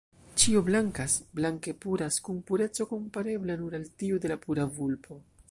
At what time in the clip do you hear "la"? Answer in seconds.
4.35-4.41